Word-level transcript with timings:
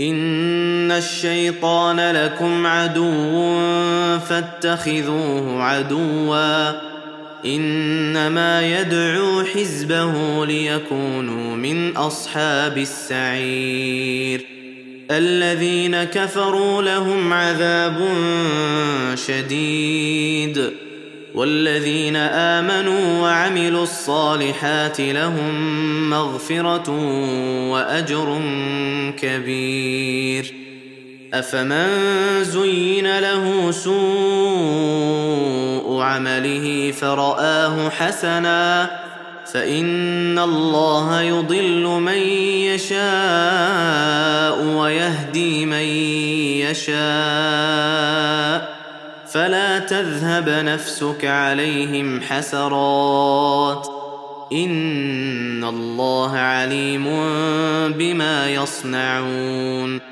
ان 0.00 0.90
الشيطان 0.90 2.00
لكم 2.00 2.66
عدو 2.66 3.48
فاتخذوه 4.18 5.62
عدوا 5.62 6.70
انما 7.44 8.80
يدعو 8.80 9.44
حزبه 9.44 10.46
ليكونوا 10.46 11.56
من 11.56 11.96
اصحاب 11.96 12.78
السعير 12.78 14.46
الذين 15.10 16.04
كفروا 16.04 16.82
لهم 16.82 17.32
عذاب 17.32 18.08
شديد 19.14 20.70
والذين 21.34 22.16
آمنوا 22.16 23.22
وعملوا 23.22 23.82
الصالحات 23.82 25.00
لهم 25.00 26.10
مغفرة 26.10 26.90
وأجر 27.70 28.40
كبير. 29.18 30.54
أفمن 31.34 31.88
زين 32.44 33.18
له 33.18 33.70
سوء 33.70 35.10
عمله 36.02 36.92
فرآه 37.00 37.88
حسنا 37.88 38.90
فإن 39.52 40.38
الله 40.38 41.20
يضل 41.20 41.82
من 41.82 42.18
يشاء 42.72 44.64
ويهدي 44.64 45.66
من 45.66 45.86
يشاء. 46.66 48.39
فلا 49.32 49.78
تذهب 49.78 50.48
نفسك 50.48 51.24
عليهم 51.24 52.20
حسرات. 52.20 53.88
إن 54.52 55.64
الله 55.64 56.36
عليم 56.36 57.04
بما 57.88 58.50
يصنعون. 58.50 60.10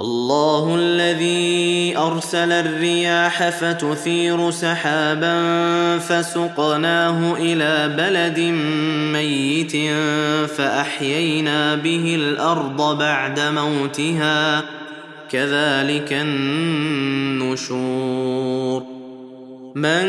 الله 0.00 0.76
الذي 0.80 1.94
أرسل 1.96 2.52
الرياح 2.52 3.48
فتثير 3.48 4.50
سحابا 4.50 5.38
فسقناه 5.98 7.36
إلى 7.36 7.94
بلد 7.96 8.40
ميت 9.12 9.76
فأحيينا 10.50 11.74
به 11.74 12.14
الأرض 12.14 12.98
بعد 12.98 13.40
موتها 13.40 14.62
كذلك 15.32 16.12
النشور. 16.12 17.78
من 19.74 20.02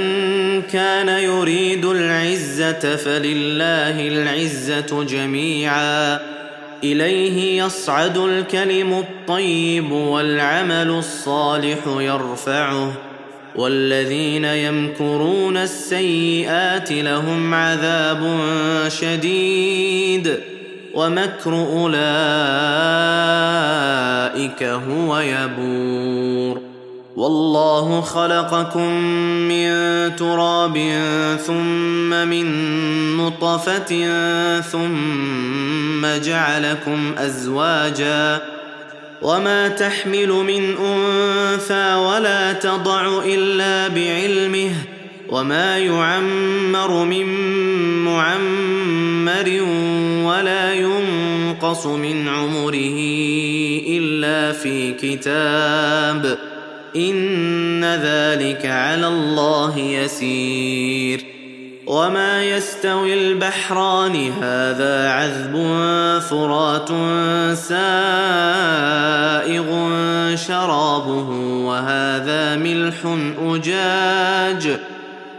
كان 0.62 1.08
يريد 1.08 1.86
العزة 1.86 2.96
فلله 2.96 4.08
العزة 4.08 5.04
جميعا. 5.04 6.20
إليه 6.84 7.64
يصعد 7.64 8.18
الكلم 8.18 8.94
الطيب 8.94 9.92
والعمل 9.92 10.90
الصالح 10.90 11.78
يرفعه. 11.88 12.94
والذين 13.56 14.46
يمكرون 14.46 15.58
السيئات 15.58 16.92
لهم 16.92 17.54
عذاب 17.54 18.40
شديد. 18.88 20.40
ومكر 20.94 21.54
أولئك 21.54 21.94
هو 24.64 25.20
يبور. 25.20 26.62
والله 27.16 28.02
خلقكم 28.02 28.94
من 29.48 29.72
تراب 30.16 30.78
ثم 31.48 32.10
من 32.10 32.48
نطفة 33.18 34.08
ثم 34.62 36.06
جعلكم 36.24 37.16
أزواجا. 37.18 38.42
وما 39.22 39.68
تحمل 39.68 40.28
من 40.28 40.76
أنثى 40.78 41.94
ولا 41.96 42.54
تضع 42.54 43.22
إلا 43.26 43.88
بعلمه. 43.88 44.72
وما 45.30 45.78
يعمر 45.78 47.06
من 47.06 47.26
معمر 48.06 49.62
ولا 50.30 50.74
ينقص 50.74 51.86
من 51.86 52.28
عمره 52.28 53.00
إلا 53.88 54.52
في 54.52 54.94
كتاب. 54.94 56.38
إن 56.96 57.86
ذلك 57.86 58.66
على 58.66 59.08
الله 59.08 59.78
يسير. 59.78 61.26
وما 61.88 62.44
يستوي 62.44 63.14
البحران 63.14 64.32
هذا 64.32 65.10
عذب 65.10 65.56
فرات 66.30 66.90
سائغ 67.58 67.96
شرابه 70.36 71.30
وهذا 71.66 72.56
ملح 72.56 72.96
أجاج. 73.42 74.80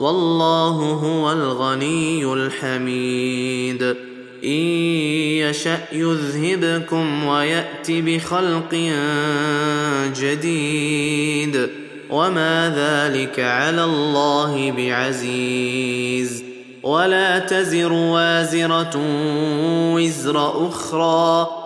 والله 0.00 0.70
هو 0.70 1.32
الغني 1.32 2.32
الحميد. 2.32 3.82
إن 4.44 4.50
يشأ 5.40 5.78
يذهبكم 5.92 7.24
ويات 7.24 7.86
بخلق 7.90 8.74
جديد. 10.20 11.68
وما 12.10 12.74
ذلك 12.76 13.40
على 13.40 13.84
الله 13.84 14.70
بعزيز. 14.70 16.44
ولا 16.82 17.38
تزر 17.38 17.92
وازرة 17.92 19.00
وزر 19.94 20.68
أخرى. 20.68 21.65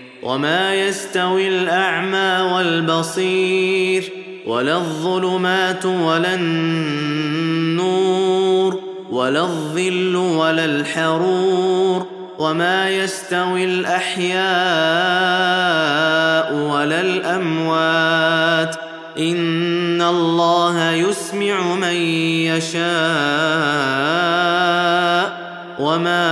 وما 0.23 0.75
يستوي 0.75 1.47
الأعمى 1.47 2.53
والبصير 2.53 4.11
ولا 4.47 4.77
الظلمات 4.77 5.85
ولا 5.85 6.33
النور 6.35 7.71
ولا 9.11 9.41
الظل 9.41 10.15
ولا 10.15 10.65
الحرور 10.65 12.07
وما 12.39 12.89
يستوي 12.89 13.63
الأحياء 13.63 14.41
ولا 16.53 17.01
الأموات 17.01 18.75
إن 19.17 20.01
الله 20.01 20.91
يسمع 20.91 21.75
من 21.75 21.95
يشاء 22.45 22.81
وما 25.79 26.31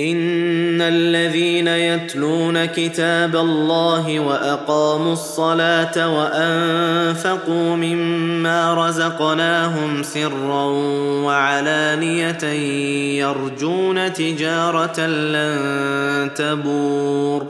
إن 0.00 0.80
الذين 0.80 1.68
يتلون 1.68 2.64
كتاب 2.64 3.36
الله 3.36 4.20
وأقاموا 4.20 5.12
الصلاة 5.12 6.16
وأنفقوا 6.18 7.76
مما 7.76 8.88
رزقناهم 8.88 10.02
سرا 10.02 10.64
وعلانية 11.24 12.44
يرجون 13.20 14.12
تجارة 14.12 15.00
لن 15.06 16.30
تبور 16.34 17.46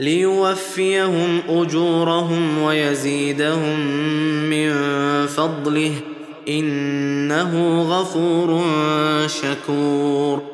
ليوفيهم 0.00 1.40
أجورهم 1.48 2.62
ويزيدهم 2.62 3.80
من 4.50 4.72
فضله 5.26 5.92
إنه 6.48 7.82
غفور 7.82 8.62
شكور 9.26 10.53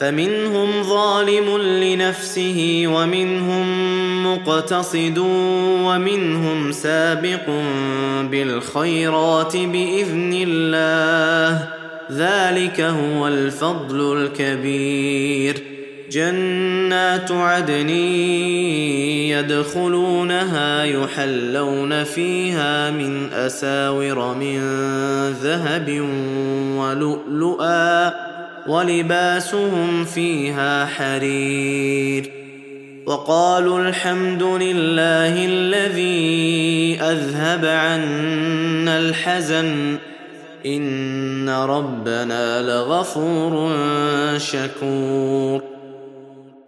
فمنهم 0.00 0.82
ظالم 0.82 1.58
لنفسه 1.58 2.82
ومنهم 2.86 3.66
مقتصد 4.26 5.18
ومنهم 5.84 6.72
سابق 6.72 7.50
بالخيرات 8.30 9.56
بإذن 9.56 10.44
الله. 10.48 11.68
ذلك 12.12 12.80
هو 12.80 13.28
الفضل 13.28 14.16
الكبير. 14.16 15.62
جنات 16.10 17.32
عدن 17.32 17.88
يدخلونها 19.28 20.84
يحلون 20.84 22.04
فيها 22.04 22.90
من 22.90 23.32
أساور 23.32 24.34
من 24.34 24.60
ذهب 25.42 26.08
ولؤلؤا. 26.76 28.29
ولباسهم 28.70 30.04
فيها 30.04 30.86
حرير 30.86 32.30
وقالوا 33.06 33.78
الحمد 33.78 34.42
لله 34.42 35.44
الذي 35.46 36.98
أذهب 37.02 37.64
عنا 37.64 38.98
الحزن 38.98 39.98
إن 40.66 41.48
ربنا 41.48 42.62
لغفور 42.62 43.72
شكور 44.38 45.62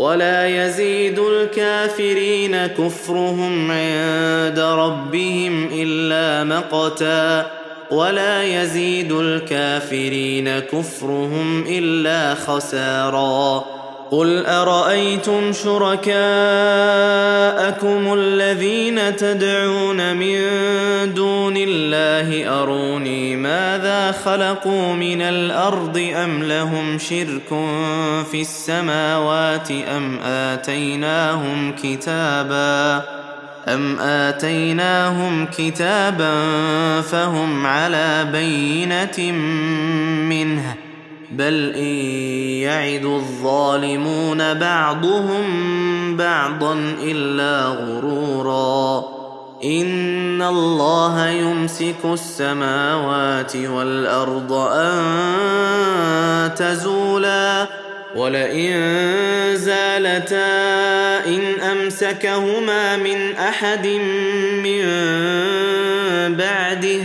ولا 0.00 0.48
يزيد 0.48 1.18
الكافرين 1.18 2.66
كفرهم 2.66 3.70
عند 3.70 4.58
ربهم 4.58 5.68
إلا 5.72 6.44
مقتا 6.44 7.50
ولا 7.90 8.42
يزيد 8.42 9.12
الكافرين 9.12 10.58
كفرهم 10.58 11.64
إلا 11.68 12.34
خسارا 12.34 13.79
قل 14.10 14.46
أرأيتم 14.46 15.52
شركاءكم 15.52 16.14
الذين 18.14 19.16
تدعون 19.16 20.16
من 20.16 20.38
دون 21.14 21.54
الله 21.56 22.60
أروني 22.62 23.36
ماذا 23.36 24.12
خلقوا 24.12 24.92
من 24.92 25.22
الأرض 25.22 26.12
أم 26.14 26.42
لهم 26.42 26.98
شرك 26.98 27.48
في 28.30 28.40
السماوات 28.40 29.70
أم 29.70 30.18
آتيناهم 30.24 31.74
كتابا 31.82 33.02
أم 33.68 34.00
آتيناهم 34.00 35.46
كتابا 35.46 36.32
فهم 37.00 37.66
على 37.66 38.28
بينة 38.32 39.32
منه 40.28 40.89
بل 41.30 41.72
ان 41.76 41.94
يعد 42.62 43.04
الظالمون 43.04 44.54
بعضهم 44.54 45.46
بعضا 46.16 46.94
الا 47.02 47.66
غرورا 47.66 49.04
ان 49.64 50.42
الله 50.42 51.28
يمسك 51.28 52.04
السماوات 52.04 53.56
والارض 53.56 54.52
ان 54.52 55.00
تزولا 56.54 57.66
ولئن 58.16 58.80
زالتا 59.54 60.46
ان 61.26 61.60
امسكهما 61.60 62.96
من 62.96 63.32
احد 63.36 63.86
من 64.62 64.84
بعده 66.36 67.04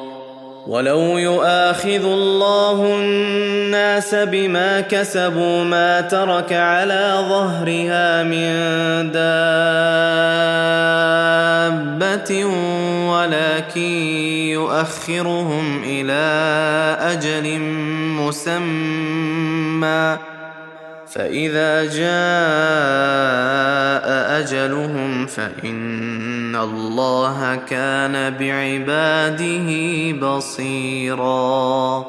ولو 0.71 1.17
يؤاخذ 1.17 2.05
الله 2.05 2.95
الناس 2.95 4.15
بما 4.15 4.81
كسبوا 4.81 5.63
ما 5.63 6.01
ترك 6.01 6.53
على 6.53 7.25
ظهرها 7.29 8.23
من 8.23 8.51
دابة 11.51 12.45
ولكن 13.11 13.81
يؤخرهم 14.55 15.83
إلى 15.83 16.23
أجل 16.99 17.59
مسمى 18.21 20.17
فإذا 21.07 21.83
جاء 21.83 22.21
أجلهم 24.39 25.25
فإن 25.25 26.30
ان 26.51 26.55
الله 26.55 27.55
كان 27.55 28.37
بعباده 28.37 29.69
بصيرا 30.27 32.05